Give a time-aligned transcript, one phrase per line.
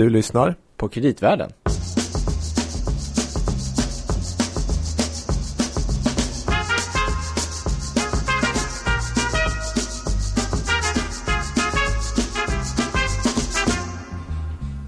[0.00, 1.50] Du lyssnar på kreditvärlden.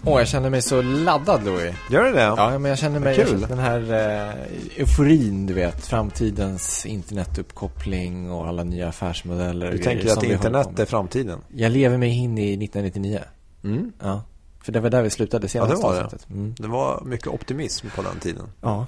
[0.04, 1.74] Åh, jag känner mig så laddad Louis.
[1.90, 2.20] Gör det det?
[2.20, 3.40] Ja, men jag känner mig, Kul.
[3.40, 9.72] den här eh, euforin, du vet, framtidens internetuppkoppling och alla nya affärsmodeller.
[9.72, 11.38] Du tänker att internet är framtiden?
[11.48, 13.20] Jag lever mig in i 1999.
[13.64, 13.92] Mm.
[14.02, 14.22] Ja,
[14.64, 16.34] för det var där vi slutade Ja, senast det var det.
[16.34, 16.54] Mm.
[16.58, 18.48] Det var mycket optimism på den tiden.
[18.60, 18.86] Ja,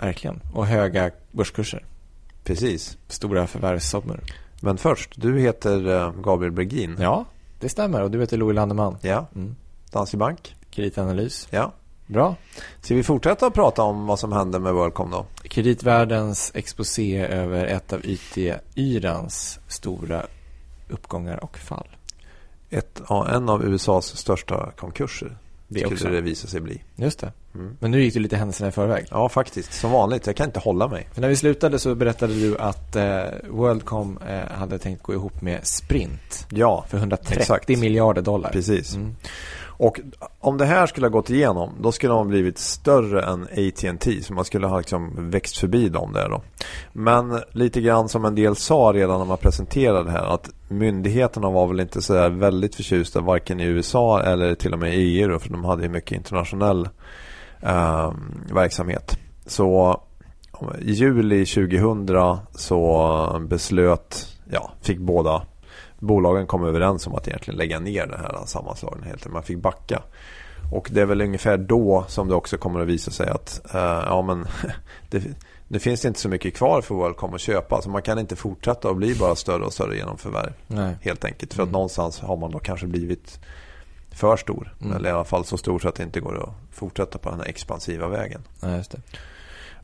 [0.00, 0.40] verkligen.
[0.54, 1.84] Och höga börskurser.
[2.44, 2.98] Precis.
[3.08, 4.20] Stora förvärvssummor.
[4.60, 6.96] Men först, du heter eh, Gabriel Bergin.
[7.00, 7.24] Ja,
[7.60, 8.02] det stämmer.
[8.02, 8.96] Och du heter Louis Landeman.
[9.02, 9.26] Ja.
[9.34, 9.56] Mm.
[9.90, 10.56] Danske Bank.
[10.70, 11.48] Kreditanalys.
[11.50, 11.72] Ja.
[12.06, 12.36] Bra.
[12.80, 15.26] Ska vi fortsätta att prata om vad som hände med WorldCom då?
[15.42, 20.26] Kreditvärldens exposé över ett av IT-yrans stora
[20.88, 21.95] uppgångar och fall.
[22.78, 25.36] Ett, en av USAs största konkurser.
[25.68, 26.08] Det skulle också.
[26.08, 26.82] det visa sig bli.
[26.96, 27.32] Just det.
[27.54, 27.76] Mm.
[27.80, 29.06] Men nu gick du lite händelserna i förväg.
[29.10, 29.72] Ja, faktiskt.
[29.72, 30.26] Som vanligt.
[30.26, 31.08] Jag kan inte hålla mig.
[31.12, 35.42] För när vi slutade så berättade du att eh, WorldCom eh, hade tänkt gå ihop
[35.42, 37.68] med Sprint Ja, för 130 Exakt.
[37.68, 38.50] miljarder dollar.
[38.50, 38.94] precis.
[38.94, 39.16] Mm.
[39.78, 40.00] Och
[40.40, 44.22] om det här skulle ha gått igenom, då skulle de ha blivit större än AT&T
[44.22, 46.42] så man skulle ha liksom växt förbi dem där då.
[46.92, 51.50] Men lite grann som en del sa redan när man presenterade det här, att myndigheterna
[51.50, 55.28] var väl inte så väldigt förtjusta varken i USA eller till och med i EU
[55.28, 56.88] då, för de hade ju mycket internationell
[57.60, 58.12] eh,
[58.54, 59.18] verksamhet.
[59.46, 60.00] Så
[60.80, 65.42] i juli 2000 så beslöt, ja, fick båda
[66.06, 69.28] bolagen kom överens om att egentligen lägga ner den här sammanslagningen helt.
[69.32, 70.02] Man fick backa.
[70.72, 73.80] Och det är väl ungefär då som det också kommer att visa sig att eh,
[74.06, 74.46] ja, men
[75.10, 75.22] det,
[75.68, 77.82] det finns inte så mycket kvar för WorldCom att köpa.
[77.82, 80.52] Så man kan inte fortsätta att bli bara större och större genom förvärv.
[80.66, 80.96] Nej.
[81.02, 81.54] Helt enkelt.
[81.54, 81.72] För att Mm.
[81.72, 83.40] någonstans har man då kanske blivit
[84.10, 84.74] för stor.
[84.82, 84.96] Mm.
[84.96, 87.40] Eller i alla fall så stor så att det inte går att fortsätta på den
[87.40, 88.42] här expansiva vägen.
[88.60, 89.00] Ja, det.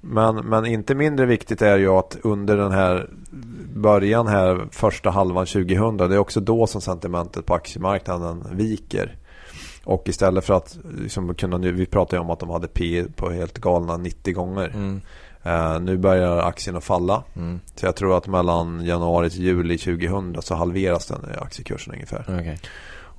[0.05, 3.11] Men, men inte mindre viktigt är ju att under den här
[3.75, 9.17] början här första halvan 2000 det är också då som sentimentet på aktiemarknaden viker.
[9.85, 13.05] Och istället för att liksom kunna nu, vi pratade ju om att de hade P
[13.17, 14.69] på helt galna 90 gånger.
[14.69, 15.01] Mm.
[15.43, 17.23] Eh, nu börjar aktien att falla.
[17.37, 17.61] Mm.
[17.75, 22.25] Så jag tror att mellan januari till juli 2000 så halveras den aktiekursen ungefär.
[22.29, 22.59] Okej.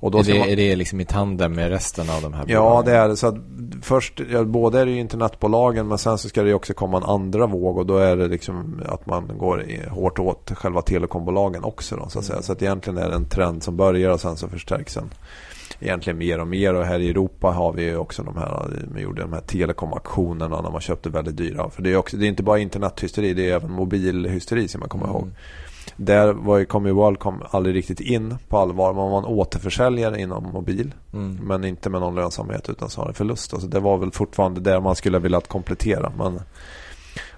[0.04, 0.48] Och då Är, det, man...
[0.48, 3.16] är det liksom i tandem med resten av de här Ja, det är det.
[3.16, 3.34] Så att
[3.82, 7.02] först, ja, både är det ju internetbolagen men sen så ska det också komma en
[7.02, 11.96] andra våg och då är det liksom att man går hårt åt själva telekombolagen också.
[11.96, 12.42] Då, så, att säga.
[12.42, 15.10] så att egentligen är det en trend som börjar och sen så förstärks den
[15.80, 16.74] egentligen mer och mer.
[16.74, 20.60] Och här i Europa har vi ju också de här, man gjorde de här telekomaktionerna
[20.60, 21.70] när man köpte väldigt dyra.
[21.70, 24.88] För det är, också, det är inte bara internethysteri, det är även mobilhysteri som man
[24.88, 25.16] kommer Mm.
[25.16, 25.28] ihåg.
[25.96, 28.94] Där var ju, kom ju WorldCom aldrig riktigt in på allvar.
[28.94, 30.94] Man var en återförsäljare inom mobil.
[31.12, 31.38] Mm.
[31.42, 33.54] Men inte med någon lönsamhet utan snarare förlust.
[33.54, 36.12] Alltså det var väl fortfarande där man skulle velat komplettera.
[36.18, 36.40] Men,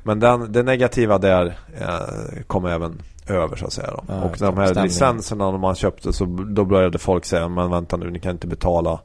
[0.03, 4.01] men den, det negativa där eh, kom även över så att säga.
[4.09, 4.83] Ja, och de här stämningen.
[4.83, 8.47] licenserna när man köpte så då började folk säga men vänta nu ni kan inte
[8.47, 9.01] betala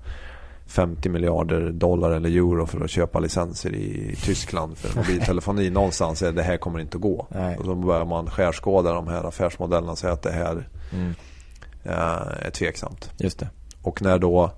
[0.71, 5.69] 50 miljarder dollar eller euro för att köpa licenser i Tyskland för mobiltelefoni.
[5.69, 7.27] Någonstans är det här kommer inte att gå.
[7.29, 7.57] Nej.
[7.57, 11.13] Och så börjar man skärskåda de här affärsmodellerna och säga att det här Mm.
[11.83, 13.09] eh, är tveksamt.
[13.17, 13.49] Just det.
[13.81, 14.51] Och när då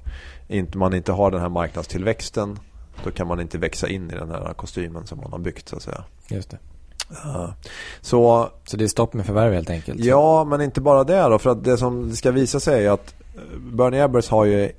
[0.48, 2.60] inte, man inte har den här marknadstillväxten
[3.04, 5.76] då kan man inte växa in i den här kostymen som man har byggt så
[5.76, 6.04] att säga.
[6.28, 6.58] Just det.
[8.02, 10.00] Så Så det är stopp med förvärv helt enkelt?
[10.00, 11.40] ja, men inte bara det då.
[11.40, 13.16] För att det som ska visa sig är att
[13.74, 14.72] Bernie Ebbers har ju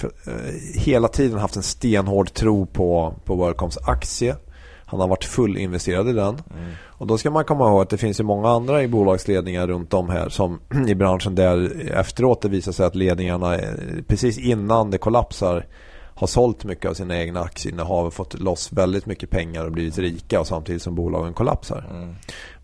[0.00, 4.36] för, eh, hela tiden haft en stenhård tro på, på WorldComs aktie.
[4.84, 6.28] Han har varit fullinvesterad i den.
[6.28, 6.70] Mm.
[6.82, 9.94] Och då ska man komma ihåg att det finns ju många andra i bolagsledningar runt
[9.94, 13.74] om här som i branschen där efteråt det visar sig att ledningarna eh,
[14.06, 15.66] precis innan det kollapsar
[16.14, 19.98] har sålt mycket av sina egna aktieinnehav och fått loss väldigt mycket pengar och blivit
[19.98, 21.86] rika och samtidigt som bolagen kollapsar.
[21.90, 22.14] Mm.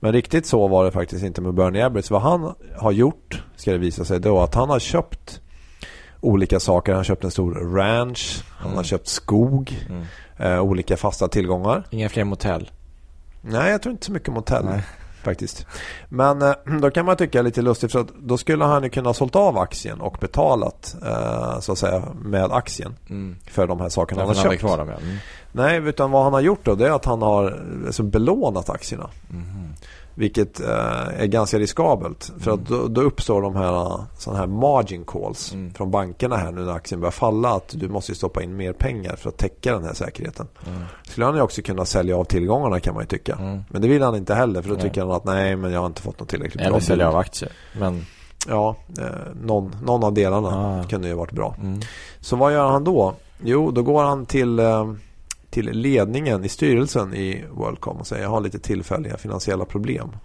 [0.01, 2.11] Men riktigt så var det faktiskt inte med Bernie Ebbers.
[2.11, 5.41] Vad han har gjort ska det visa sig då att han har köpt
[6.21, 6.93] olika saker.
[6.93, 8.85] Han har köpt en stor ranch, han har Mm.
[8.85, 10.03] köpt skog, Mm.
[10.39, 11.85] eh, olika fasta tillgångar.
[11.91, 12.71] Inga fler motell?
[13.41, 14.83] Nej, jag tror inte så mycket om hotell Nej.
[15.23, 15.67] faktiskt.
[16.09, 19.09] Men eh, då kan man tycka lite lustigt för att då skulle han ju kunna
[19.09, 23.37] ha sålt av aktien och betalat eh, så att säga med aktien Mm.
[23.51, 24.59] för de här sakerna han har köpt.
[24.61, 24.97] kvar dem, ja.
[25.03, 25.17] Mm.
[25.53, 29.11] Nej, utan vad han har gjort då det är att han har alltså, belånat aktierna.
[29.29, 29.73] Mhm.
[30.19, 30.69] Vilket eh,
[31.21, 32.33] är ganska riskabelt.
[32.39, 35.75] För att då, då uppstår de här, såna här margin calls Mm.
[35.75, 37.49] från bankerna här nu när aktien börjar falla.
[37.55, 40.47] Att du måste stoppa in mer pengar för att täcka den här säkerheten.
[40.67, 40.83] Mm.
[41.09, 43.35] Skulle han ju också kunna sälja av tillgångarna kan man ju tycka.
[43.41, 43.61] Mm.
[43.71, 44.83] Men det vill han inte heller för då Nej.
[44.85, 47.17] tycker han att nej men jag har inte fått något tillräckligt bra Eller sälja av
[47.17, 47.53] aktier.
[47.79, 48.05] Men,
[48.49, 49.05] Ja, eh,
[49.43, 50.49] någon, någon av delarna
[50.81, 50.85] Ah.
[50.89, 51.55] kunde ju varit bra.
[51.61, 51.81] mm.
[52.21, 53.15] Så vad gör han då?
[53.43, 54.93] Jo, då går han till, eh,
[55.57, 60.17] till ledningen i styrelsen i WorldCom och säger jag har lite tillfälliga finansiella problem.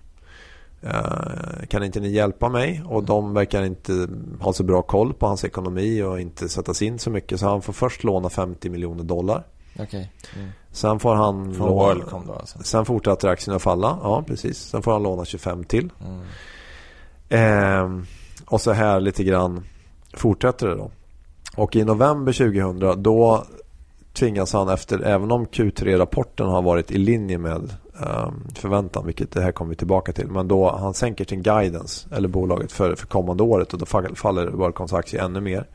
[0.82, 2.84] Eh, kan inte ni hjälpa mig?
[2.86, 4.08] Och de verkar inte
[4.40, 7.40] ha så bra koll på hans ekonomi och inte sätta sig in så mycket.
[7.40, 9.44] Så han får först låna 50 miljoner dollar.
[9.80, 10.12] Okej.
[10.36, 10.50] Mm.
[10.72, 12.60] Sen får han Från låna, Worldcom då alltså?
[12.64, 14.00] Sen fortsätter aktierna falla.
[14.04, 14.58] Ja, precis.
[14.58, 15.90] Sen får han låna 25 till.
[16.06, 16.22] Mm.
[17.30, 18.06] Ehm,
[18.46, 19.64] och så här lite grann
[20.14, 20.92] fortsätter det då.
[21.56, 23.46] Och i november 2000 då
[24.14, 29.42] tvingas han efter, även om Q3-rapporten har varit i linje med um, förväntan, vilket det
[29.42, 30.28] här kommer vi tillbaka till.
[30.28, 33.86] Men då han sänker sin guidance, eller bolaget för, för kommande året och då
[34.16, 35.68] faller Worldcoms aktie ännu mer.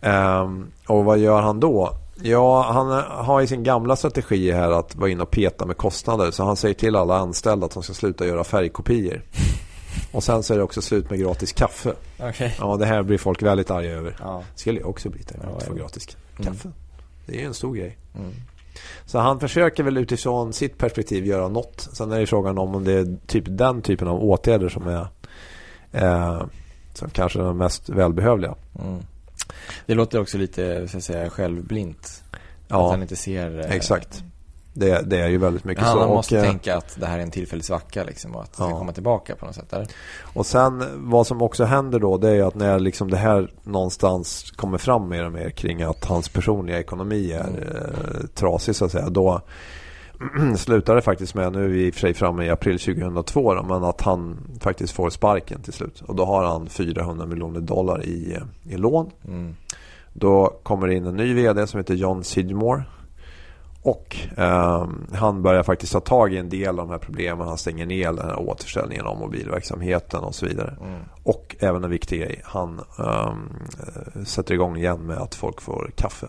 [0.00, 1.90] Um, och vad gör han då?
[2.22, 6.30] Ja, han har i sin gamla strategi här att vara inne och peta med kostnader.
[6.30, 9.22] Så han säger till alla anställda att de ska sluta göra färgkopior.
[10.12, 11.92] Och sen så är det också slut med gratis kaffe.
[12.20, 12.56] Okej.
[12.58, 14.16] Ja, det här blir folk väldigt arga över.
[14.20, 14.42] Ja.
[14.54, 15.48] Skulle jag också bli det.
[15.56, 15.82] Att få ja.
[15.82, 16.54] gratis Mm.
[17.26, 17.96] Det är en stor grej.
[18.14, 18.30] Mm.
[19.06, 21.88] Så han försöker väl utifrån sitt perspektiv göra något.
[21.92, 25.06] Sen är det frågan om det är typ den typen av åtgärder som är
[25.92, 26.46] eh,
[26.94, 28.54] som kanske är de mest välbehövliga.
[28.82, 29.02] Mm.
[29.86, 32.22] Det låter också lite så att säga, självblint.
[32.30, 33.58] Att Ja, han inte ser...
[33.58, 34.24] eh, exakt.
[34.78, 36.00] Det, det är ju väldigt mycket Han, så.
[36.00, 38.50] han måste och, eh, tänka att det här är en tillfällig svacka liksom, och att
[38.50, 38.78] det ska Ja.
[38.78, 39.70] komma tillbaka på något sätt.
[39.70, 39.86] Där.
[40.34, 44.50] Och sen vad som också händer då det är att när liksom det här någonstans
[44.56, 47.62] kommer fram mer och mer kring att hans personliga ekonomi är Mm.
[47.62, 49.08] eh, trasig så att säga.
[49.10, 49.40] Då
[50.56, 53.54] slutar det faktiskt med, nu är vi i och för sig framme i april 2002
[53.54, 56.02] då, men att han faktiskt får sparken till slut.
[56.06, 59.10] Och då har han 400 miljoner dollar i, eh, i lån.
[59.28, 59.54] Mm.
[60.12, 62.82] Då kommer det in en ny vd som heter John Sidmore.
[63.86, 67.48] Och eh, han börjar faktiskt ta tag i en del av de här problemen.
[67.48, 70.76] Han stänger ner den här återställningen av mobilverksamheten och så vidare.
[70.80, 71.00] Mm.
[71.22, 72.40] Och även en viktig grej.
[72.44, 73.34] Han eh,
[74.24, 76.26] sätter igång igen med att folk får kaffe.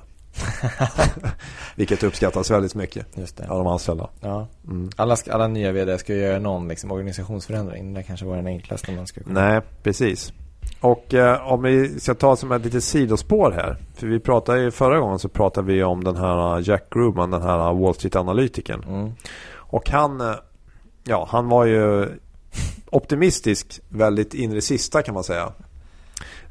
[1.75, 3.49] Vilket uppskattas väldigt mycket Just det.
[3.49, 4.09] av de anställda.
[4.21, 4.47] Ja.
[4.67, 4.89] Mm.
[4.95, 7.93] Alla, ska, alla nya vd ska göra någon liksom, organisationsförändring.
[7.93, 9.49] Det kanske var den enklaste man ska kunna.
[9.49, 10.33] Nej, precis.
[10.81, 13.77] Och eh, om vi ska ta som ett litet sidospår här.
[13.95, 17.41] För vi pratade ju förra gången så pratade vi om den här Jack Grubman, den
[17.41, 18.83] här Wall Street-analytikern.
[18.83, 19.11] Mm.
[19.55, 20.35] Och han, eh,
[21.03, 22.09] ja, han var ju
[22.89, 25.51] optimistisk väldigt in i det sista kan man säga.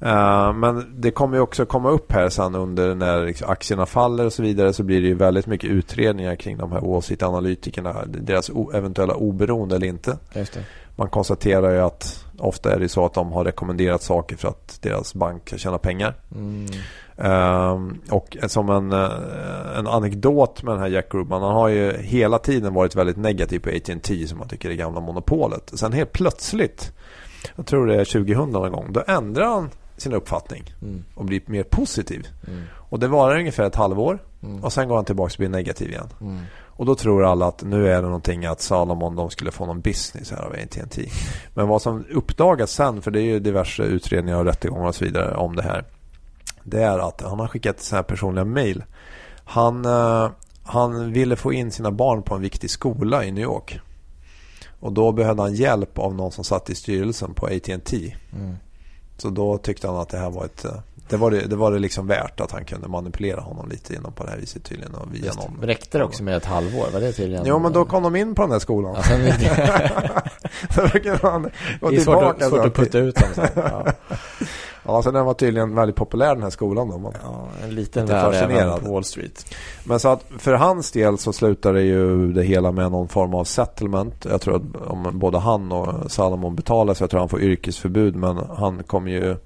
[0.00, 4.26] Eh, men det kommer ju också komma upp här sen under när liksom aktierna faller
[4.26, 8.05] och så vidare så blir det ju väldigt mycket utredningar kring de här Wall Street-analytikerna.
[8.06, 10.19] Deras eventuella oberoende eller inte.
[10.34, 10.64] Just det.
[10.97, 14.79] Man konstaterar ju att ofta är det så att de har rekommenderat saker för att
[14.83, 16.15] deras bank ska tjäna pengar.
[16.35, 16.67] Mm.
[17.19, 19.11] Ehm, och som en, eh,
[19.79, 21.43] en anekdot med den här Jack Rubman.
[21.43, 24.77] Han har ju hela tiden varit väldigt negativ på AT&T som han tycker är det
[24.77, 25.73] gamla monopolet.
[25.75, 26.93] Sen helt plötsligt,
[27.57, 31.05] jag tror det är 2000 någon gång, då ändrar han sin uppfattning Mm.
[31.15, 32.27] och blir mer positiv.
[32.49, 32.63] Mm.
[32.75, 34.65] Och det varar ungefär ett halvår Mm.
[34.65, 36.09] och sen går han tillbaka och blir negativ igen.
[36.76, 39.81] Och då tror alla att nu är det någonting att Salomon de skulle få någon
[39.81, 41.11] business här av AT&T.
[41.55, 45.05] Men vad som uppdagas sen, för det är ju diverse utredningar och rättegångar och så
[45.05, 45.84] vidare om det här.
[46.62, 48.84] Det är att han har skickat så här personliga mail.
[49.44, 50.31] Han, eh,
[50.62, 53.81] han ville få in sina barn på en viktig skola i New York.
[54.81, 58.17] Och då behövde han hjälp av någon som satt i styrelsen på AT&T.
[58.32, 58.56] Mm.
[59.17, 60.67] Så då tyckte han att det här var ett...
[61.08, 64.12] Det var det, det var det liksom värt att han kunde manipulera honom lite genom
[64.12, 64.94] på det här viset tydligen.
[64.94, 65.58] Och via Just någon.
[65.61, 65.67] det.
[65.67, 66.87] Räckte det också med ett halvår?
[66.92, 67.45] Var det tydligen?
[67.47, 68.95] Jo men då kom de in på den här skolan.
[68.97, 69.33] Ja, sen,
[70.75, 71.50] Så då kunde han
[71.81, 73.49] gå det är svårt, att, svårt att putta ut dem sen.
[73.57, 73.87] Ja.
[74.88, 77.12] Ja, så den var tydligen väldigt populär den här skolan då.
[77.23, 79.54] Ja, en liten Lite värld även på Wall Street.
[79.85, 83.45] Men så att för hans del så slutade ju det hela med någon form av
[83.45, 84.26] settlement.
[84.31, 88.16] Jag tror att om både han och Salomon betalar så jag tror han får yrkesförbud.
[88.16, 89.37] Men han kommer ju...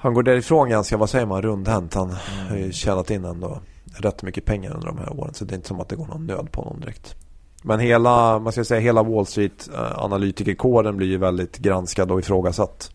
[0.00, 1.94] Han går därifrån ganska, vad säger man, rundhänt.
[1.94, 2.16] Han
[2.48, 3.60] har ju tjänat in ändå
[3.96, 5.34] rätt mycket pengar under de här åren.
[5.34, 7.14] Så det är inte som att det går någon nöd på honom direkt.
[7.62, 12.20] Men hela, man ska säga hela Wall Street eh, analytikerkåren blir ju väldigt granskad och
[12.20, 12.90] ifrågasatt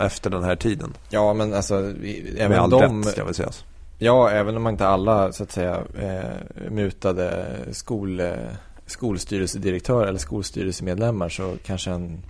[0.00, 0.94] efter den här tiden.
[1.10, 3.64] Ja, men alltså vi, Med även all de, rätt ska väl sägas.
[3.98, 8.32] ja, även om inte alla så att säga eh, mutade skol, eh,
[8.86, 12.22] skolstyrelsedirektör eller skolstyrelsemedlemmar så kanske en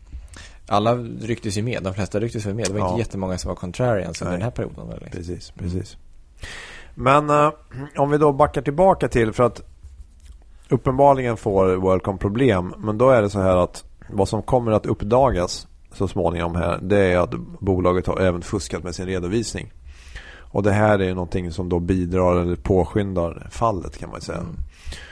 [0.68, 2.56] alla rycktes ju med, de flesta rycktes med.
[2.56, 2.88] Det var Ja.
[2.88, 4.88] inte jättemånga som var contrarians under den här perioden.
[4.88, 5.08] Eller?
[5.10, 5.96] Precis, precis.
[6.94, 7.50] Men eh,
[7.96, 9.62] om vi då backar tillbaka till för att
[10.68, 12.74] uppenbarligen får Worldcom problem.
[12.78, 16.78] Men då är det så här att vad som kommer att uppdagas så småningom här
[16.82, 19.72] det är att bolaget har även fuskat med sin redovisning.
[20.50, 24.38] Och det här är ju någonting som då bidrar eller påskyndar fallet kan man säga.
[24.38, 24.56] Mm.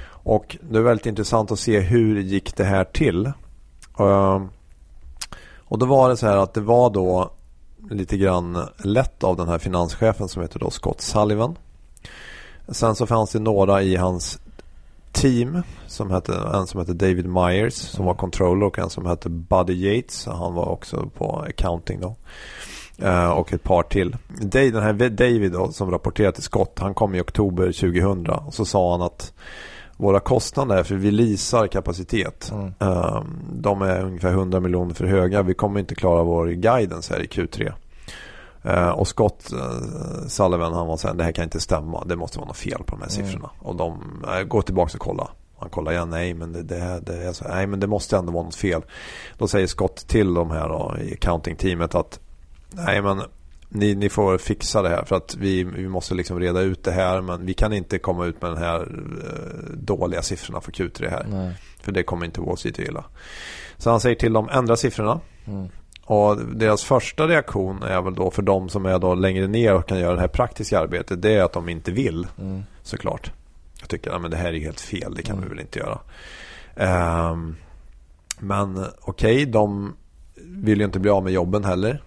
[0.09, 3.27] Och det är väldigt intressant att se hur gick det här till.
[3.99, 4.49] Ehm,
[5.69, 7.31] och då var det så här att det var då
[7.91, 11.57] lite grann lett av den här finanschefen som heter då Scott Sullivan.
[12.69, 14.39] Sen så fanns det några i hans
[15.13, 15.63] team.
[15.87, 19.73] Som hette, en som hette David Myers som var controller och en som hette Buddy
[19.73, 20.27] Yates.
[20.27, 22.15] Han var också på accounting då.
[22.99, 24.17] Eh, och ett par till.
[24.41, 28.65] Den här David då, som rapporterade till Scott, han kom i oktober 2000 och så
[28.65, 29.33] sa han att
[29.97, 32.67] våra kostnader, för vi leasar kapacitet, mm.
[32.83, 33.23] uh,
[33.53, 35.43] de är ungefär 100 miljoner för höga.
[35.43, 37.73] Vi kommer inte klara vår guidance här i Q3.
[38.67, 42.05] Uh, och Scott uh, Sullivan han var så här, det här kan inte stämma.
[42.05, 43.27] Det måste vara något fel på de här mm.
[43.27, 43.51] siffrorna.
[43.59, 45.29] Och de uh, går tillbaka och kollar.
[45.59, 48.33] Han kollar igen, nej men det, det, det, är så, nej men det måste ändå
[48.33, 48.83] vara något fel.
[49.39, 52.21] Då säger Scott till de här då, i accounting-teamet att
[52.71, 53.23] nej men
[53.69, 56.93] ni, ni får fixa det här för att vi, vi måste liksom reda ut det
[56.93, 61.11] här men vi kan inte komma ut med den här eh, dåliga siffrorna för Q3
[61.11, 61.27] här.
[61.31, 61.55] Nej.
[61.81, 63.05] För det kommer inte Wall Street att gilla.
[63.77, 65.21] Så han säger till dem, ändra siffrorna.
[65.47, 65.69] Mm.
[66.05, 69.89] Och deras första reaktion är väl då för de som är då längre ner och
[69.89, 71.23] kan göra det här praktiska arbetet.
[71.23, 72.63] Det är att de inte vill mm.
[72.83, 73.33] såklart.
[73.81, 75.49] Jag tycker att det här är helt fel, det kan mm.
[75.49, 75.99] vi väl inte göra.
[77.31, 77.57] Um,
[78.39, 79.97] men okej, okay, de
[80.37, 82.03] vill ju inte bli av med jobben heller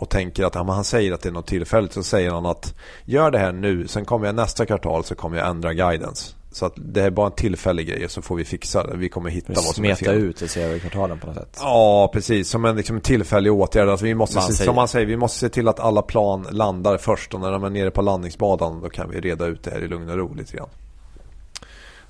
[0.00, 2.74] och tänker att ja, han säger att det är något tillfälligt så säger han att
[3.04, 6.34] gör det här nu, sen kommer jag nästa kvartal så kommer jag ändra guidance.
[6.52, 8.96] Så att det är bara en tillfällig grej så får vi fixa det.
[8.96, 9.96] Vi kommer hitta vad som är fel.
[9.96, 11.58] Smeta ut det ser över kvartalen på något sätt.
[11.60, 12.48] Ja, precis.
[12.48, 13.88] Som en liksom, tillfällig åtgärd.
[13.88, 16.46] Alltså, vi måste, man se, som man säger, vi måste se till att alla plan
[16.50, 17.34] landar först.
[17.34, 19.88] Och när de är nere på landningsbanan då kan vi reda ut det här i
[19.88, 20.68] lugn och ro lite grann.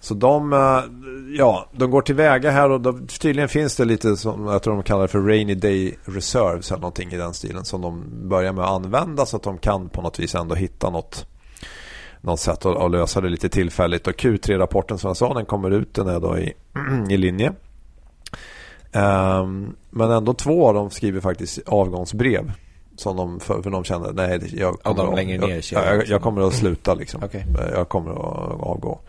[0.00, 0.82] Så de, eh,
[1.38, 4.82] ja, de går tillväga här och de, tydligen finns det lite som jag tror de
[4.82, 8.64] kallar det för Rainy Day Reserves eller någonting i den stilen som de börjar med
[8.64, 11.26] att använda så att de kan på något vis ändå hitta något
[12.20, 14.06] något sätt att, att lösa det lite tillfälligt.
[14.06, 16.52] Och Q3-rapporten som jag sa, den kommer ut, den är då i,
[17.10, 17.52] i linje.
[18.92, 22.52] Um, men ändå två av dem skriver faktiskt avgångsbrev.
[22.96, 26.22] Som de, för, för de känner, nej, jag kommer, de längre ner jag, jag, jag,
[26.22, 27.24] kommer att sluta liksom.
[27.24, 27.42] Okay.
[27.74, 29.00] Jag kommer att avgå.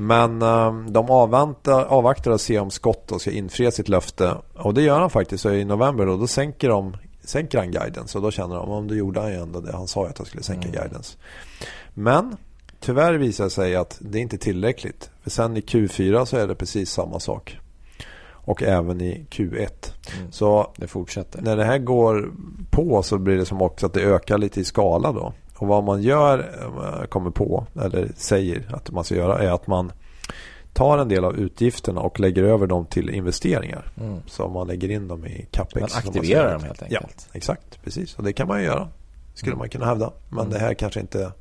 [0.00, 4.36] Men um, de avvaktar, avvaktar och ser om Scott ska infria sitt löfte.
[4.54, 6.06] Och det gör han faktiskt i november.
[6.06, 8.18] Då, då sänker, de, sänker han guidance.
[8.18, 9.72] Och då känner de, om det gjorde han ju ändå det.
[9.72, 10.80] Han sa ju att han skulle sänka mm.
[10.80, 11.16] guidance.
[11.94, 12.36] Men
[12.80, 15.10] tyvärr visar det sig att det inte är tillräckligt.
[15.22, 17.58] För sen i Q4 så är det precis samma sak.
[18.32, 19.58] Och även i Q1.
[19.58, 20.32] Mm.
[20.32, 21.42] Så det fortsätter.
[21.42, 22.32] när det här går
[22.70, 25.32] på så blir det som också att det ökar lite i skala då.
[25.60, 29.66] Och vad man gör, eh, kommer på, eller säger att man ska göra är att
[29.66, 29.92] man
[30.72, 33.92] tar en del av utgifterna och lägger över dem till investeringar.
[34.00, 34.20] Mm.
[34.26, 35.80] Så man lägger in dem i capex.
[35.80, 37.02] Man aktiverar dem helt enkelt.
[37.12, 37.82] Ja, exakt.
[37.84, 38.18] Precis.
[38.18, 38.88] Och det kan man ju göra.
[39.34, 39.58] Skulle mm.
[39.58, 40.12] man kunna hävda.
[40.28, 40.52] Men mm.
[40.52, 41.32] det här kanske inte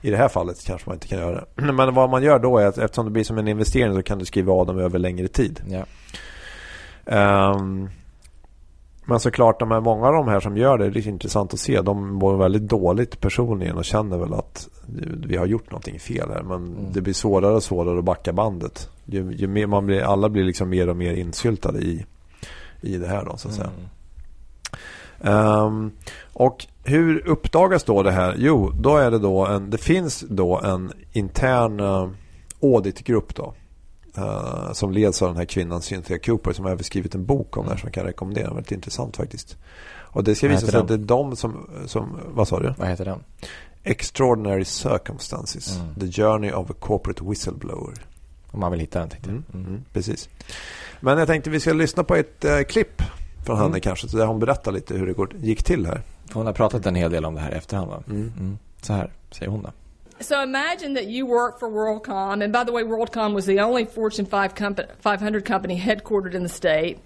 [0.00, 1.62] i det här fallet kanske man inte kan göra det.
[1.72, 4.18] Men vad man gör då är att eftersom det blir som en investering så kan
[4.18, 5.60] du skriva av dem över längre tid.
[5.68, 5.84] Ja.
[7.54, 7.90] Um,
[9.08, 11.60] men såklart, de här, många av de här som gör det, det är intressant att
[11.60, 11.80] se.
[11.80, 14.68] De mår väldigt dåligt personligen och känner väl att
[15.26, 16.42] vi har gjort någonting fel här.
[16.42, 16.92] Men mm.
[16.92, 18.90] det blir svårare och svårare att backa bandet.
[19.04, 22.06] Ju, ju mer man blir, alla blir liksom mer och mer insyltade i,
[22.80, 23.70] i det här då, så att säga.
[25.64, 25.92] Um,
[26.32, 28.34] och hur uppdagas då det här?
[28.38, 32.10] Jo, då är det då en, det finns då en intern uh,
[32.62, 33.54] auditgrupp då.
[34.18, 37.56] Uh, som leds av den här kvinnan Cynthia Cooper som har även skrivit en bok
[37.56, 37.68] om mm.
[37.68, 38.54] det här som jag kan rekommendera.
[38.54, 39.56] Väldigt intressant faktiskt.
[40.16, 42.74] Och det ska visa sig att det är de som, som, vad sa du?
[42.78, 43.18] Vad heter den?
[43.82, 45.76] Extraordinary Circumstances.
[45.76, 45.94] Mm.
[45.94, 47.94] The Journey of a Corporate Whistleblower.
[48.50, 49.34] Om man vill hitta den tänkte jag.
[49.34, 49.44] Mm.
[49.54, 49.66] mm.
[49.66, 49.84] Mm.
[49.92, 50.28] Precis.
[51.00, 53.02] Men jag tänkte vi ska lyssna på ett uh, klipp
[53.46, 54.08] från henne kanske.
[54.08, 56.02] Så där hon berättar lite hur det går, gick till här.
[56.32, 58.02] Hon har pratat en hel del om det här i efterhand va?
[58.82, 59.70] Så här säger hon då.
[60.20, 63.84] So imagine that you work for WorldCom, and by the way, WorldCom was the only
[63.84, 67.00] Fortune 5 company, 500 company headquartered in the state,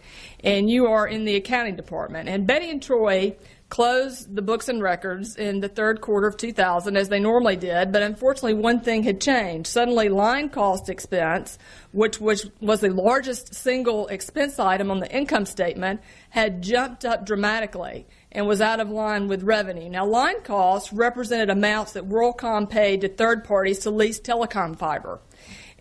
[0.45, 2.29] and you are in the accounting department.
[2.29, 3.37] And Betty and Troy
[3.71, 7.93] closed the books and records in the third quarter of 2000 as they normally did,
[7.93, 9.69] but unfortunately one thing had changed.
[9.69, 11.57] Suddenly line cost expense,
[11.93, 16.01] which was, was the largest single expense item on the income statement,
[16.31, 19.89] had jumped up dramatically and was out of line with revenue.
[19.89, 25.21] Now, line costs represented amounts that WorldCom paid to third parties to lease telecom fiber.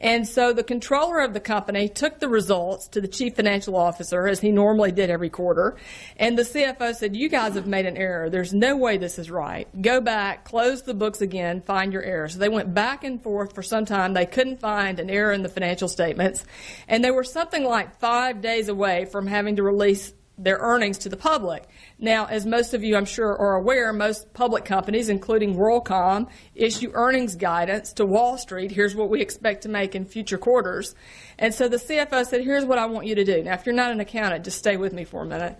[0.01, 4.27] And so the controller of the company took the results to the chief financial officer,
[4.27, 5.75] as he normally did every quarter.
[6.17, 8.29] And the CFO said, You guys have made an error.
[8.29, 9.67] There's no way this is right.
[9.81, 12.29] Go back, close the books again, find your error.
[12.29, 14.13] So they went back and forth for some time.
[14.13, 16.45] They couldn't find an error in the financial statements.
[16.87, 21.09] And they were something like five days away from having to release their earnings to
[21.09, 21.67] the public.
[22.01, 26.91] Now, as most of you, I'm sure, are aware, most public companies, including WorldCom, issue
[26.93, 28.71] earnings guidance to Wall Street.
[28.71, 30.95] Here's what we expect to make in future quarters.
[31.37, 33.43] And so the CFO said, Here's what I want you to do.
[33.43, 35.57] Now, if you're not an accountant, just stay with me for a minute.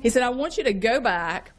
[0.00, 1.52] He said, I want you to go back,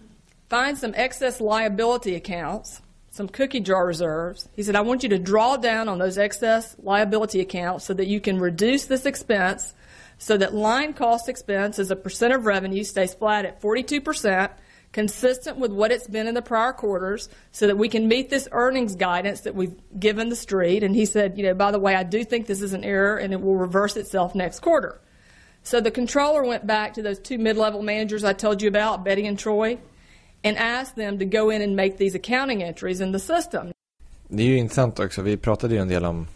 [0.50, 4.48] find some excess liability accounts, some cookie jar reserves.
[4.54, 8.08] He said, I want you to draw down on those excess liability accounts so that
[8.08, 9.74] you can reduce this expense
[10.22, 14.51] so that line cost expense as a percent of revenue stays flat at 42%,
[14.92, 18.48] consistent with what it's been in the prior quarters, so that we can meet this
[18.51, 20.84] earnings guidance that we've given the street.
[20.84, 23.18] And he said, you know, by the way, I do think this is an error
[23.18, 25.01] and it will reverse itself next quarter.
[25.63, 29.25] So the controller went back to those two mid-level managers I told you about, Betty
[29.28, 29.80] and Troy,
[30.44, 33.72] and asked them to go in and make these accounting entries in the system.
[34.28, 35.22] Det är ju intressant också.
[35.22, 36.28] Vi pratade ju en del om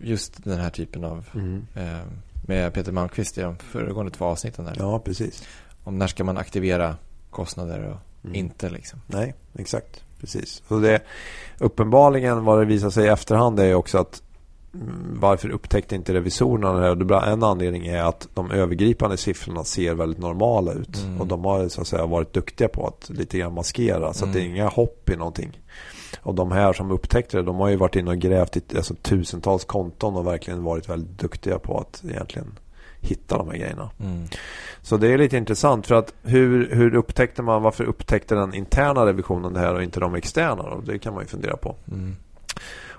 [0.00, 1.66] just den här typen av Mm.
[1.76, 2.06] eh,
[2.46, 4.76] med Peter Malmqvist i de föregående två avsnitten där.
[4.78, 5.44] Ja, precis.
[5.84, 6.96] Om när ska man aktivera
[7.30, 8.34] kostnader och Mm.
[8.34, 9.00] inte liksom.
[9.06, 10.02] Nej, exakt.
[10.20, 10.62] Precis.
[10.68, 11.02] Så det,
[11.58, 14.22] uppenbarligen vad det visar sig i efterhand är också att
[14.74, 17.12] mm, varför upptäckte inte revisorerna det här?
[17.12, 20.96] Och En anledning är att de övergripande siffrorna ser väldigt normala ut.
[21.04, 21.20] Mm.
[21.20, 24.12] Och de har så att säga varit duktiga på att lite grann maskera.
[24.12, 24.54] Så att det är Mm.
[24.56, 25.60] inga hopp i någonting.
[26.16, 28.94] Och de här som upptäckte det, de har ju varit inne och grävt i alltså,
[28.94, 32.58] tusentals konton och verkligen varit väldigt duktiga på att egentligen
[33.00, 33.90] hitta de här grejerna.
[34.00, 34.26] Mm.
[34.82, 39.06] Så det är lite intressant för att hur, hur upptäckte man, varför upptäckte den interna
[39.06, 40.82] revisionen det här och inte de externa då?
[40.86, 41.74] Det kan man ju fundera på.
[41.92, 42.16] Mm.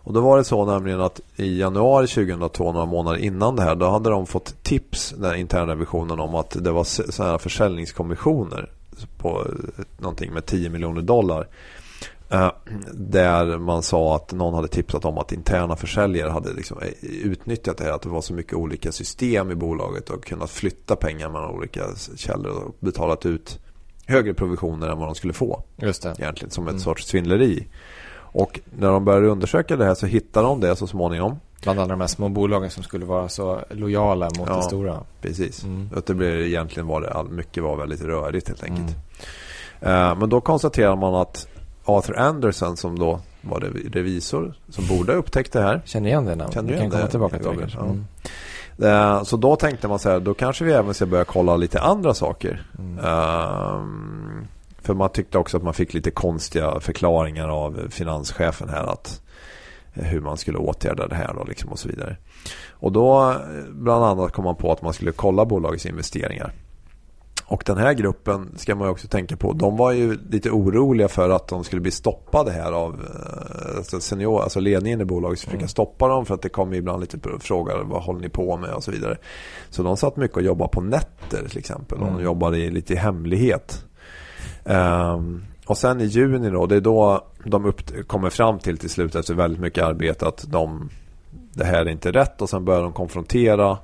[0.08, 3.76] Och då var det så nämligen att i januari 2002, några månader innan det här,
[3.76, 8.72] då hade de fått tips, den interna revisionen, om att det var så här försäljningskommissioner
[9.18, 11.48] på eh, någonting med 10 miljoner dollar.
[12.30, 12.50] Eh,
[12.94, 16.88] där man sa att någon hade tipsat om att interna försäljare hade liksom eh,
[17.24, 17.92] utnyttjat det här.
[17.92, 21.84] Att det var så mycket olika system i bolaget och kunnat flytta pengar mellan olika
[22.16, 23.60] källor och betalat ut
[24.06, 25.64] högre provisioner än vad de skulle få.
[25.76, 26.16] Just det.
[26.20, 26.80] Egentligen som ett Mm.
[26.82, 27.68] sorts svindleri.
[28.14, 31.36] Och när de började undersöka det här så hittade de det så småningom.
[31.64, 34.56] Bland alla de här små bolagen som skulle vara så lojala mot Ja.
[34.56, 35.04] det stora.
[35.22, 35.64] Precis.
[35.64, 35.90] Mm.
[35.96, 38.96] Att det blev egentligen var det mycket var väldigt rörigt helt enkelt.
[39.82, 40.12] Mm.
[40.12, 41.48] Eh, men då konstaterar man att
[41.88, 45.82] Arthur Anderson som då var rev- revisor som borde ha upptäckt det här.
[45.86, 46.54] Känner igen det namnet?
[46.54, 47.80] Känner du kan igen komma det, tillbaka till det.
[47.80, 48.06] Mm.
[48.80, 51.82] Eh, så då tänkte man så här, då kanske vi även ska börja kolla lite
[51.82, 52.66] andra saker.
[52.80, 53.00] Mm.
[53.06, 54.48] Ehm,
[54.82, 59.22] för man tyckte också att man fick lite konstiga förklaringar av finanschefen här att
[59.94, 62.18] eh, hur man skulle åtgärda det här då liksom och så vidare.
[62.72, 63.38] Och då eh,
[63.70, 66.54] bland annat kom man på att man skulle kolla bolagets investeringar.
[67.50, 69.54] Och den här gruppen ska man ju också tänka på.
[69.54, 74.00] De var ju lite oroliga för att de skulle bli stoppade här av eh, alltså
[74.00, 75.40] senior, alltså ledningen i bolaget.
[75.40, 75.68] Försöka Mm.
[75.68, 77.84] stoppa dem för att det kommer ibland lite frågor.
[77.84, 79.18] Vad håller ni på med och så vidare.
[79.70, 82.00] Så de satt mycket och jobbade på nätter till exempel.
[82.00, 82.24] De Mm.
[82.24, 83.86] jobbade i, lite i hemlighet.
[84.66, 88.90] Ehm, och sen i juni då, det är då de upp, kommer fram till till
[88.90, 90.90] slut efter väldigt mycket arbete att de,
[91.54, 93.78] det här är inte rätt och sen börjar de konfrontera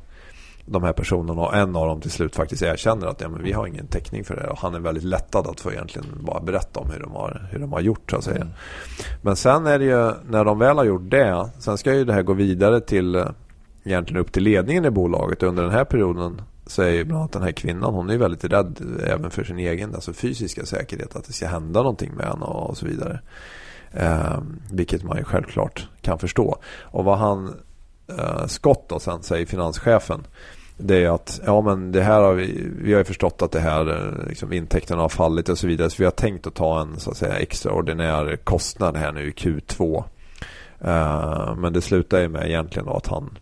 [0.65, 3.51] de här personerna och en av dem till slut faktiskt erkänner att ja, men vi
[3.51, 6.79] har ingen täckning för det och han är väldigt lättad att få egentligen bara berätta
[6.79, 8.41] om hur de har, hur de har gjort så att säga.
[8.41, 8.53] Mm.
[9.21, 12.13] Men sen är det ju när de väl har gjort det sen ska ju det
[12.13, 13.25] här gå vidare till
[13.83, 17.31] egentligen upp till ledningen i bolaget under den här perioden så är ju bland annat
[17.31, 21.15] den här kvinnan hon är ju väldigt rädd även för sin egen alltså fysiska säkerhet
[21.15, 23.19] att det ska hända någonting med henne och så vidare.
[23.91, 26.57] Eh, vilket man ju självklart kan förstå.
[26.81, 27.55] Och vad han
[28.07, 30.23] eh, Scott då sen säger finanschefen
[30.77, 33.59] det är att ja men det här har vi, vi har ju förstått att det
[33.59, 36.81] här eh, liksom, intäkterna har fallit och så vidare så vi har tänkt att ta
[36.81, 40.03] en så att säga extraordinär kostnad här nu i Q2.
[40.79, 43.37] Eh, men det slutar ju med egentligen då att han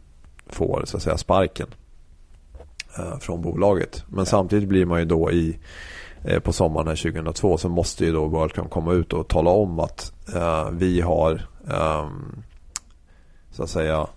[0.47, 1.67] får så att säga sparken
[2.97, 4.03] eh, från bolaget.
[4.07, 5.59] Men samtidigt blir man ju då i
[6.23, 9.79] eh, på sommaren här 2002 så måste ju då WorldCom komma ut och tala om
[9.79, 12.43] att eh, vi har ehm,
[13.51, 14.07] så att säga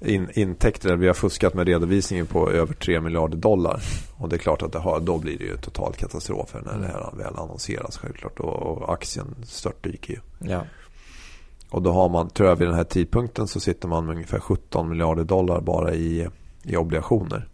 [0.00, 3.80] in, intäkter, eller vi har fuskat med redovisningen på över 3 miljarder dollar.
[4.16, 6.86] Och det är klart att det har, då blir det ju total katastrof när det
[6.86, 8.40] här väl annonseras självklart.
[8.40, 10.20] Och, och aktien störtdyker ju.
[10.50, 10.64] Ja.
[11.70, 14.40] Och då har man, tror jag vid den här tidpunkten så sitter man med ungefär
[14.40, 16.28] 17 miljarder dollar bara i,
[16.62, 17.48] i obligationer.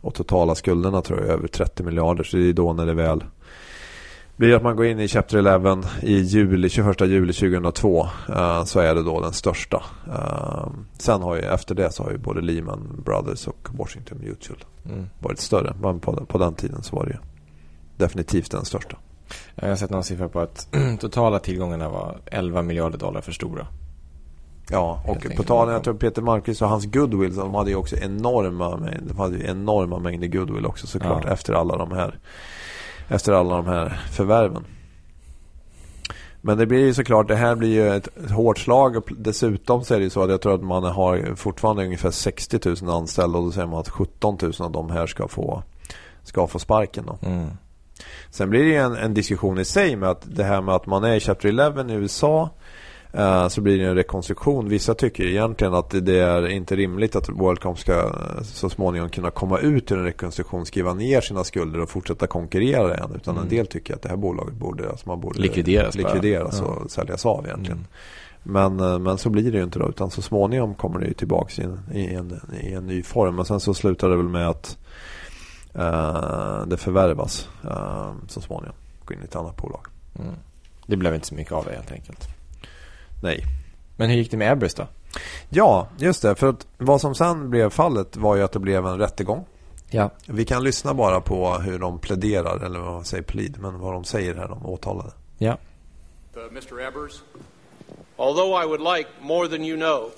[0.00, 2.24] Och totala skulderna tror jag är över 30 miljarder.
[2.24, 3.24] Så det är då när det väl
[4.38, 8.80] blir att man går in i Chapter 11 i juli, 21 juli 2002 eh, så
[8.80, 9.82] är det då den största.
[10.06, 10.66] Eh,
[10.98, 14.58] sen har ju efter det så har ju både Lehman Brothers och Washington Mutual
[14.90, 15.06] Mm.
[15.18, 15.74] varit större.
[15.82, 17.16] Men på, på den tiden så var det ju
[17.96, 18.96] definitivt den största.
[19.54, 20.68] Jag har sett någon siffra på att
[21.00, 23.66] totala tillgångarna var 11 miljarder dollar för stora.
[24.70, 25.36] Ja, och enkelt.
[25.36, 29.18] på tal jag tror Peter Malmqvist och hans goodwill, de hade ju också enorma, de
[29.18, 31.32] hade ju enorma mängder goodwill också såklart Ja.
[31.32, 32.18] efter alla de här
[33.08, 34.64] efter alla de här förvärven.
[36.40, 39.84] Men det blir ju såklart, det här blir ju ett, ett hårt slag och dessutom
[39.84, 42.90] så är det ju så att jag tror att man har fortfarande ungefär 60 000
[42.90, 45.62] anställda och då säger man att 17 000 av de här ska få,
[46.22, 47.18] ska få sparken då.
[47.28, 47.48] Mm.
[48.30, 51.04] Sen blir det en, en diskussion i sig med att det här med att man
[51.04, 52.50] är i Chapter 11 i USA
[53.48, 54.68] så blir det en rekonstruktion.
[54.68, 59.30] Vissa tycker egentligen att det är inte rimligt att WorldCom ska eh, så småningom kunna
[59.30, 63.12] komma ut ur en rekonstruktion, skriva ner sina skulder och fortsätta konkurrera igen.
[63.16, 63.42] Utan mm.
[63.42, 66.88] en del tycker att det här bolaget borde, alltså man borde likvideras, likvideras och ja.
[66.88, 67.78] säljas av egentligen.
[67.78, 67.88] Mm.
[68.42, 69.88] Men, eh, men så blir det ju inte då.
[69.88, 73.36] Utan så småningom kommer det ju tillbaka i en, i en, i en ny form.
[73.36, 74.78] Men sen så slutar det väl med att
[75.76, 78.76] uh, det förvärvas uh, så småningom.
[79.04, 79.86] Gå in i ett annat bolag.
[80.18, 80.34] Mm.
[80.86, 82.37] Det blev inte så mycket av det helt enkelt.
[83.22, 83.44] Nej.
[83.96, 84.86] Men hur gick det med Ebbers då?
[85.48, 86.34] Ja, just det.
[86.34, 89.46] För att vad som sen blev fallet var ju att det blev en rättegång.
[89.90, 90.10] Ja.
[90.26, 93.92] Vi kan lyssna bara på hur de pläderar, eller vad man säger plead, men vad
[93.92, 95.12] de säger här, de åtalade.
[95.38, 95.56] Ja.
[96.36, 96.80] Uh, Mr.
[96.80, 97.22] Ebbers,
[98.16, 100.10] although I would like more than you know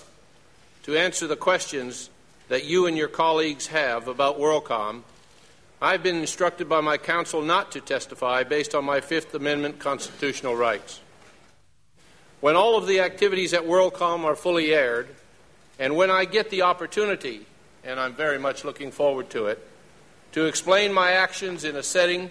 [0.84, 2.10] to answer the questions
[2.48, 5.02] that you and your colleagues have about WorldCom,
[5.82, 10.56] I've been instructed by my counsel not to testify based on my Fifth Amendment constitutional
[10.56, 11.00] rights.
[12.40, 15.08] When all of the activities at WorldCom are fully aired,
[15.78, 17.46] and when I get the opportunity,
[17.84, 19.66] and I'm very much looking forward to it,
[20.32, 22.30] to explain my actions in a setting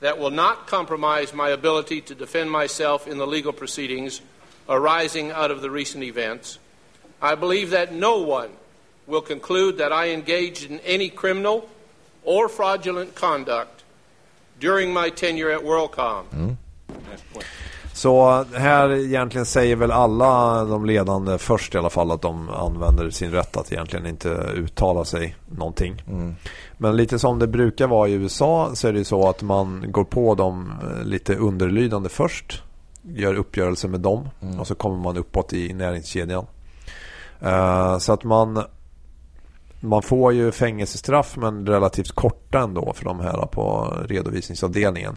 [0.00, 4.20] that will not compromise my ability to defend myself in the legal proceedings
[4.68, 6.58] arising out of the recent events,
[7.20, 8.50] I believe that no one
[9.06, 11.68] will conclude that I engaged in any criminal
[12.22, 13.82] or fraudulent conduct
[14.60, 16.26] during my tenure at WorldCom.
[16.28, 16.56] Mm.
[17.98, 23.10] Så här egentligen säger väl alla de ledande först i alla fall att de använder
[23.10, 26.02] sin rätt att egentligen inte uttala sig någonting.
[26.08, 26.34] Mm.
[26.76, 30.04] Men lite som det brukar vara i USA så är det så att man går
[30.04, 32.62] på dem eh, lite underlydande först.
[33.02, 34.60] Gör uppgörelse med dem mm.
[34.60, 36.46] och så kommer man uppåt i näringskedjan.
[37.42, 38.64] Uh, så att man
[39.80, 45.16] man får ju fängelsestraff men relativt korta ändå för de här på redovisningsavdelningen.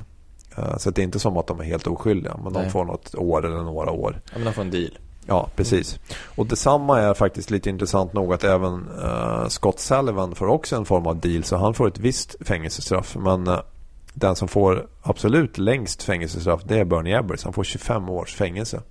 [0.58, 2.40] Eh, så det är inte som att de är helt oskyldiga.
[2.44, 2.64] Men Nej.
[2.64, 4.22] de får något år eller några år.
[4.26, 4.98] Ja, men de får en deal.
[5.28, 6.00] Ja, precis.
[6.36, 10.86] Och detsamma är faktiskt lite intressant nog att även uh, Scott Sullivan får också en
[10.86, 11.44] form av deal.
[11.44, 13.16] Så han får ett visst fängelsestraff.
[13.20, 13.60] Men uh,
[14.14, 17.44] den som får absolut längst fängelsestraff det är Bernie Ebbers.
[17.44, 18.82] Han får 25 års fängelse.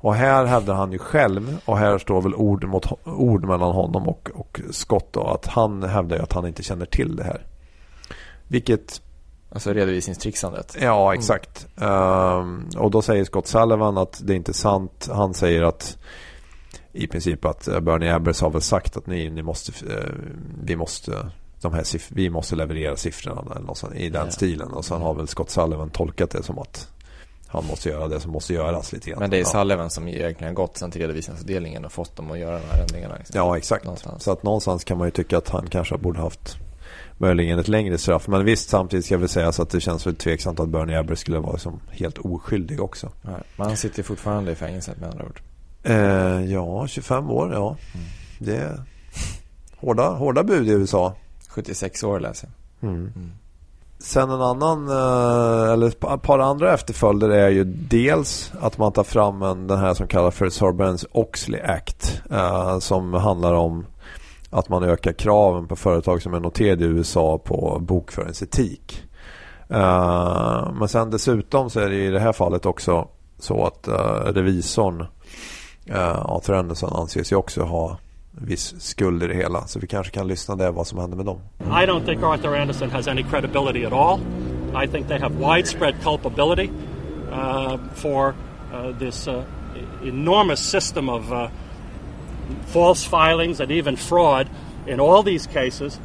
[0.00, 4.08] Och här hävdar han ju själv, och här står väl ord mot ord mellan honom
[4.08, 7.46] och, och Scott då, att han hävdar ju att han inte känner till det här.
[8.48, 9.02] Vilket
[9.50, 10.76] Alltså redovisningstrixandet.
[10.80, 11.66] Ja, exakt.
[11.80, 11.92] Mm.
[11.92, 15.08] Um, och då säger Scott Sullivan att det är inte sant.
[15.12, 15.98] Han säger att
[16.92, 20.14] i princip att Bernie Ebbers har väl sagt att ni, ni måste, uh,
[20.62, 21.30] vi måste
[21.60, 24.30] de här vi måste leverera siffrorna eller något sånt, i den ja.
[24.30, 24.70] stilen.
[24.70, 26.88] Och sen har väl Scott Sullivan tolkat det som att
[27.50, 29.18] han måste göra det som måste göras lite grann.
[29.18, 32.60] Men det är Sullivan som egentligen gått sen till redovisningsavdelningen och fått dem att göra
[32.60, 33.14] de här ändringarna.
[33.18, 33.36] Liksom.
[33.36, 33.84] Ja, exakt.
[33.84, 34.22] Någonstans.
[34.22, 36.56] Så att någonstans kan man ju tycka att han kanske borde haft
[37.18, 38.28] möjligen ett längre straff.
[38.28, 40.98] Men visst, samtidigt ska jag väl säga så att det känns väl tveksamt att Bernie
[40.98, 43.10] Ebbers skulle vara liksom helt oskyldig också.
[43.22, 45.40] Nej, men han sitter fortfarande i fängelset med andra ord.
[45.82, 47.76] Eh, ja, 25 år, ja.
[47.94, 48.06] Mm.
[48.38, 48.82] Det är
[49.76, 51.14] hårda, hårda bud i USA.
[51.48, 52.48] 76 år läser
[52.80, 52.90] jag.
[52.90, 53.12] Mm.
[53.16, 53.30] Mm.
[54.00, 59.04] Sen en annan, eh, eller ett par andra efterföljder är ju dels att man tar
[59.04, 62.22] fram en, den här som kallas för Sarbanes-Oxley Act.
[62.30, 63.86] Eh, som handlar om
[64.50, 69.02] att man ökar kraven på företag som är noterade i USA på bokföringsetik.
[69.70, 73.08] Uh, men sen dessutom så är det i det här fallet också
[73.38, 75.06] så att uh, revisorn
[75.86, 77.98] eh, uh, Arthur Anderson anses ju också ha
[78.30, 79.66] viss skuld i det hela.
[79.66, 81.40] Så vi kanske kan lyssna där vad som händer med dem.
[81.58, 84.20] I don't think Arthur Anderson has any credibility at all.
[84.84, 86.70] I think they have widespread culpability
[87.32, 88.34] uh, for
[88.72, 89.42] uh, this uh,
[90.04, 91.48] enormous system of uh,
[92.66, 94.48] false filings and even fraud
[94.86, 96.00] in all these cases,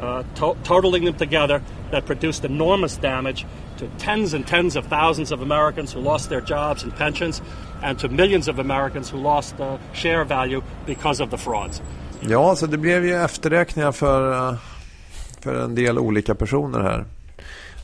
[0.00, 3.46] uh, to- totaling them together, that produced enormous damage
[3.78, 7.42] to tens and tens of thousands of Americans who lost their jobs and pensions,
[7.82, 11.82] and to millions of Americans who lost uh, share value because of the frauds.
[12.20, 14.54] Ja, så det blev ju efterräkningar för, uh,
[15.40, 17.04] för en del olika personer här.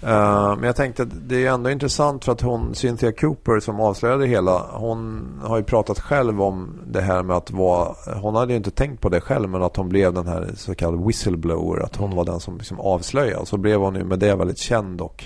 [0.03, 3.81] Eh, men jag tänkte att det är ändå intressant för att hon, Cynthia Cooper som
[3.81, 8.35] avslöjade det hela, hon har ju pratat själv om det här med att vara, hon
[8.35, 11.07] hade ju inte tänkt på det själv men att hon blev den här så kallade
[11.07, 13.47] whistleblower, att hon var den som liksom avslöjade.
[13.47, 15.25] Så blev hon ju med det väldigt känd och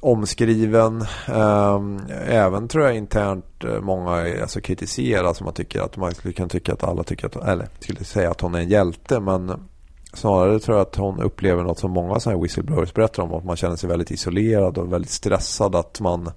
[0.00, 1.04] omskriven.
[1.26, 6.34] Ehm, även tror jag internt eh, många alltså, kritiserar som man tycker att man skulle
[6.34, 9.68] kunna tycka att alla tycker att, eller skulle säga att hon är en hjälte men
[10.12, 13.34] Snarare tror jag att hon upplever något som många sådana här whistleblowers berättar om.
[13.34, 15.74] Att man känner sig väldigt isolerad och väldigt stressad.
[15.74, 16.30] Att man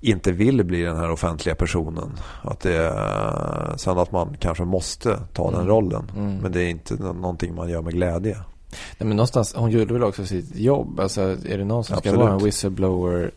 [0.00, 2.18] inte vill bli den här offentliga personen.
[2.42, 5.60] Att det är, sen att man kanske måste ta mm.
[5.60, 6.10] den rollen.
[6.16, 6.36] Mm.
[6.36, 8.36] Men det är inte någonting man gör med glädje.
[8.70, 11.00] Nej, men någonstans, hon gjorde väl också sitt jobb.
[11.00, 12.14] Alltså, är det någon som Absolut.
[12.14, 13.30] ska vara en whistleblower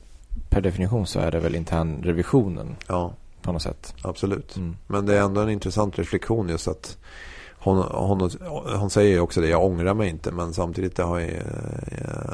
[0.50, 3.96] per definition så är det väl internrevisionen Ja, på något sätt.
[4.02, 4.56] absolut.
[4.56, 4.76] Mm.
[4.88, 6.98] Men det är ändå en intressant reflektion just att
[7.64, 8.30] hon, hon,
[8.80, 11.42] hon säger ju också det, jag ångrar mig inte men samtidigt det har ju...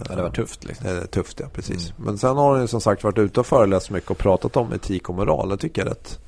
[0.10, 0.88] Ja, det var tufft liksom.
[0.88, 1.90] Det är tufft, ja precis.
[1.92, 2.06] Mm.
[2.06, 4.74] Men sen har hon ju som sagt varit ute och föreläst mycket och pratat om
[4.74, 5.50] etik och moral.
[5.50, 6.20] Det tycker jag är rätt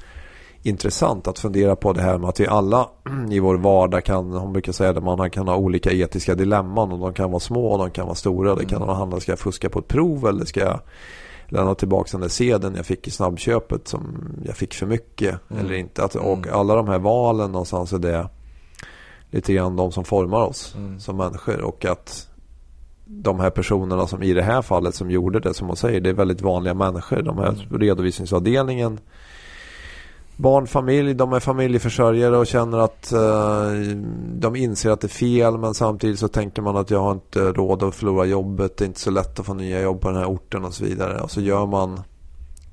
[0.64, 2.90] intressant att fundera på det här med att vi alla
[3.32, 7.00] i vår vardag kan, hon brukar säga att man kan ha olika etiska dilemman och
[7.00, 8.56] de kan vara små och de kan vara stora.
[8.56, 8.96] Det kan Mm.
[8.96, 10.80] handla, ska jag fuska på ett prov eller ska jag
[11.48, 15.66] lämna tillbaka den där sedeln jag fick i snabbköpet som jag fick för mycket Mm.
[15.66, 16.04] eller inte.
[16.04, 16.50] Att, och Mm.
[16.54, 18.28] alla de här valen någonstans är det
[19.32, 21.00] lite grann de som formar oss Mm.
[21.00, 22.30] som människor och att
[23.06, 26.10] de här personerna som i det här fallet som gjorde det som man säger, det
[26.10, 27.22] är väldigt vanliga människor.
[27.22, 27.80] De här Mm.
[27.80, 29.00] redovisningsavdelningen
[30.36, 33.72] barnfamilj, de är familjeförsörjare och känner att eh,
[34.34, 37.40] de inser att det är fel men samtidigt så tänker man att jag har inte
[37.52, 40.18] råd att förlora jobbet, det är inte så lätt att få nya jobb på den
[40.18, 41.22] här orten och så vidare.
[41.22, 42.02] Och så gör man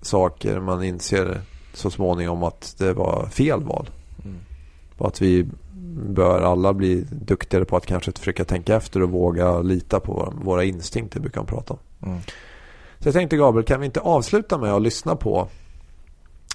[0.02, 1.40] saker man inser
[1.74, 3.90] så småningom att det var fel val.
[4.24, 4.36] Mm.
[4.98, 5.46] Och att vi
[5.96, 10.64] bör alla bli duktigare på att kanske försöka tänka efter och våga lita på våra
[10.64, 12.08] instinkter brukar man prata om.
[12.08, 12.20] Mm.
[12.98, 15.48] Så jag tänkte Gabriel, kan vi inte avsluta med att lyssna på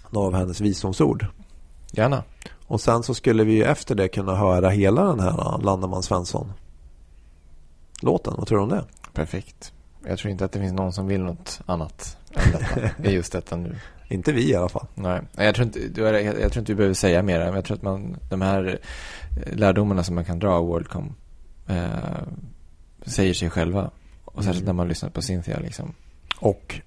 [0.10, 1.26] några av hennes visdomsord?
[1.92, 2.24] Gärna.
[2.68, 6.54] Och sen så skulle vi ju efter det kunna höra hela den här Landeman Svensson
[8.02, 8.34] låten.
[8.38, 8.86] Vad tror du om det?
[9.14, 9.74] Perfekt.
[10.06, 13.12] Jag tror inte att det finns någon som vill något annat än detta.
[13.12, 13.76] Just detta nu.
[14.12, 14.88] Inte vi i alla fall.
[14.96, 17.40] Nej, jag tror inte, jag, jag tror inte vi behöver säga mer.
[17.40, 18.80] Men jag tror att man, de här
[19.46, 21.16] eh, lärdomarna som man kan dra av Worldcom
[21.68, 21.86] eh,
[23.06, 23.92] säger sig själva.
[24.26, 24.66] Och särskilt Mm.
[24.66, 25.94] när man lyssnar på Cynthia liksom.
[26.40, 26.82] Och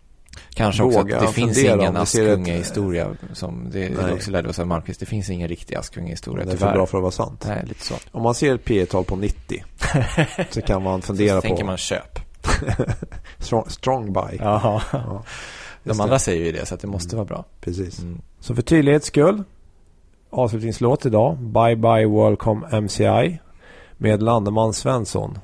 [0.54, 3.16] Kanske också att det finns ingen Askungehistoria.
[3.32, 4.12] Som det, Nej.
[4.12, 4.98] också lärde oss av Marcus.
[4.98, 7.44] Det finns ingen riktig Askungehistoria det är för bra för att vara sant.
[7.48, 7.94] Nej, lite så.
[8.12, 9.64] Om man ser ett P tal på 90
[10.50, 12.18] så kan man fundera så på tänker man köp.
[13.38, 14.37] strong, strong buy.
[14.38, 14.82] Jaha.
[14.92, 15.24] Ja,
[15.85, 16.20] De just andra det.
[16.20, 17.44] säger ju det, så att det måste vara bra.
[17.61, 17.99] Precis.
[17.99, 18.20] Mm.
[18.40, 19.44] Så för tydlighets skull
[20.31, 23.38] avslutningslåt idag Bye Bye Welcome MCI
[23.97, 25.38] med Landeman Svensson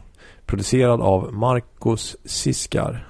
[0.47, 3.07] producerad av Marcus Siskar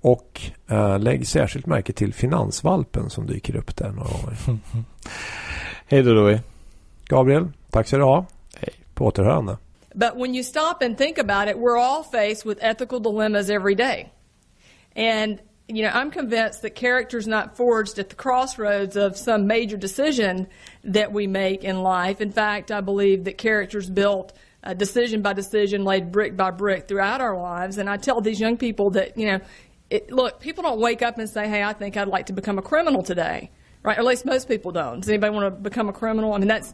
[0.00, 4.36] och eh, lägg särskilt märke till Finansvalpen som dyker upp där några gånger.
[5.86, 6.40] Hej då, Louie.
[7.04, 8.26] Gabriel, tack ska du ha.
[8.56, 8.70] Hej.
[8.94, 9.56] På återhörande.
[9.94, 13.74] But when you stop and think about it, we're all faced with ethical dilemmas every
[13.74, 14.08] day.
[14.96, 19.76] And, you know, I'm convinced that character's not forged at the crossroads of some major
[19.76, 20.46] decision
[20.84, 22.20] that we make in life.
[22.20, 26.86] In fact, I believe that character's built uh, decision by decision, laid brick by brick
[26.86, 27.78] throughout our lives.
[27.78, 29.40] And I tell these young people that, you know,
[29.88, 32.58] it, look, people don't wake up and say, hey, I think I'd like to become
[32.58, 33.50] a criminal today.
[33.82, 33.96] Right?
[33.96, 35.00] Or at least most people don't.
[35.00, 36.32] Does anybody want to become a criminal?
[36.32, 36.72] I mean, that's,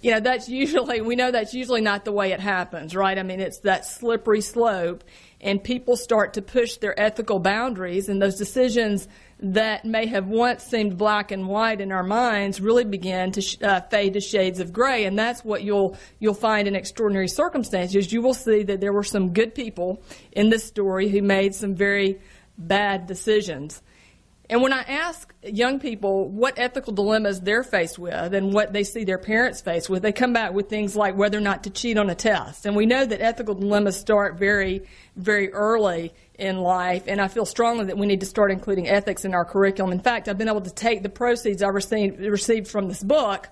[0.00, 3.18] you know, that's usually, we know that's usually not the way it happens, right?
[3.18, 5.04] I mean, it's that slippery slope,
[5.40, 10.64] and people start to push their ethical boundaries, and those decisions that may have once
[10.64, 14.60] seemed black and white in our minds really begin to sh- uh, fade to shades
[14.60, 18.12] of gray, and that's what you'll you'll find in extraordinary circumstances.
[18.12, 21.74] You will see that there were some good people in this story who made some
[21.74, 22.18] very
[22.56, 23.82] bad decisions.
[24.48, 28.84] And when I ask young people what ethical dilemmas they're faced with and what they
[28.84, 31.70] see their parents faced with, they come back with things like whether or not to
[31.70, 32.64] cheat on a test.
[32.64, 34.82] And we know that ethical dilemmas start very,
[35.16, 39.24] very early in life, and I feel strongly that we need to start including ethics
[39.24, 39.90] in our curriculum.
[39.90, 43.48] In fact, I've been able to take the proceeds I received, received from this book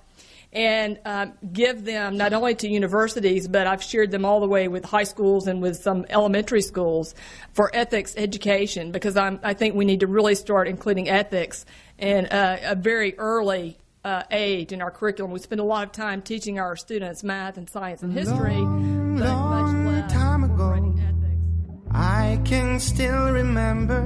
[0.55, 4.69] and uh, give them not only to universities, but I've shared them all the way
[4.69, 7.15] with high schools and with some elementary schools
[7.53, 11.67] for ethics education because I'm, I think we need to really start including ethics
[11.99, 15.33] in uh, a very early uh, age in our curriculum.
[15.33, 19.17] We spend a lot of time teaching our students math and science and history, Long,
[19.19, 20.73] but long much less time ago.
[20.73, 21.89] ethics.
[21.91, 24.03] I can still remember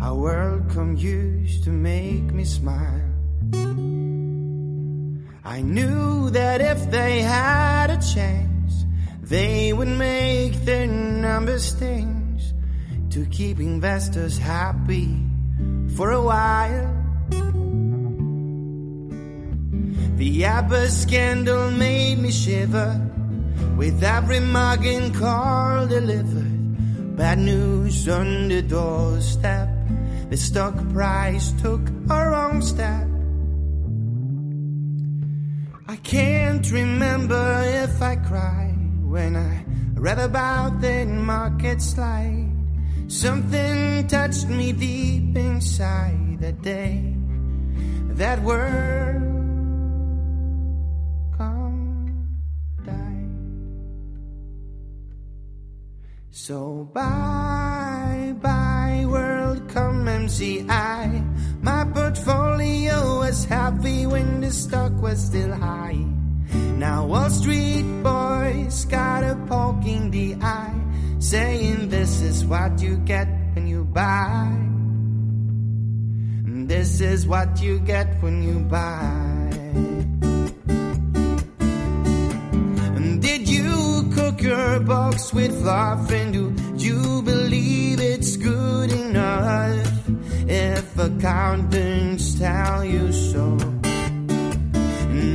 [0.00, 3.04] how WorldCom used to make me smile.
[5.48, 8.84] I knew that if they had a chance,
[9.22, 12.52] they would make their numbers stings
[13.08, 15.08] to keep investors happy
[15.96, 16.94] for a while.
[20.18, 23.00] The Abba scandal made me shiver
[23.78, 27.16] with every mug and call delivered.
[27.16, 29.70] Bad news on the doorstep.
[30.28, 31.80] The stock price took
[32.10, 33.07] a wrong step.
[35.90, 42.52] I can't remember if I cried when I read about the market slide.
[43.06, 47.16] Something touched me deep inside that day.
[48.20, 49.22] That word
[51.38, 52.28] come
[52.84, 53.32] died.
[56.30, 61.27] So bye bye WorldCom MCI.
[63.28, 66.00] Was heavy when the stock was still high.
[66.80, 70.80] Now Wall Street boys got a poke in the eye,
[71.18, 74.48] saying this is what you get when you buy.
[76.72, 79.52] This is what you get when you buy.
[83.20, 86.10] Did you cook your box with fluff?
[86.10, 87.47] And do you believe
[90.50, 93.56] If accountants tell you so.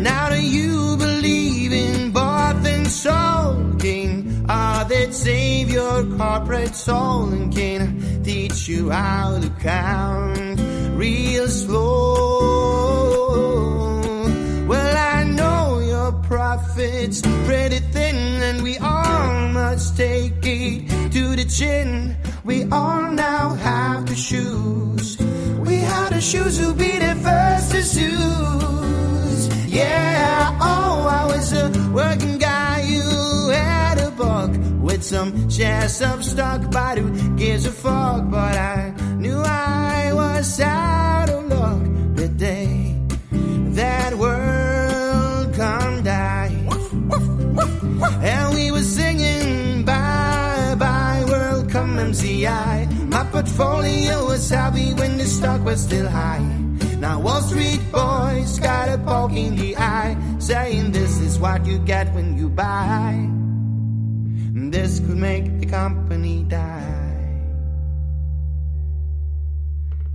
[0.02, 4.44] Now do you believe in bought and sold king?
[4.50, 10.60] Are that save your corporate soul and can teach you how to count
[10.98, 12.64] real slow?
[14.68, 21.46] Well, I know your profits pretty thin, and we all must take it to the
[21.46, 22.18] chin.
[22.44, 25.18] We all now have the shoes.
[25.60, 29.48] We have the shoes who'll be the first to choose.
[29.74, 34.52] Yeah, oh, I was a working guy who had a buck
[34.82, 38.30] with some shares of stock, but who gives a fuck?
[38.30, 38.94] But I
[53.54, 56.42] portfolio was happy when the stock was still high.
[56.98, 61.78] Now Wall Street boys got a poke in the eye, saying this is what you
[61.78, 63.14] get when you buy.
[64.74, 66.98] This could make the company die.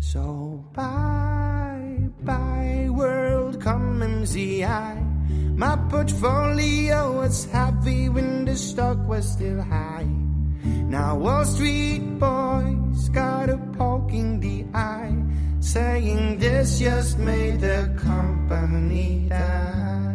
[0.01, 4.99] So bye bye world come MCI.
[5.57, 10.11] My portfolio was happy when the stock was still high.
[10.91, 15.17] Now Wall Street boys got a poke in the eye,
[15.61, 20.08] saying this just made the company die.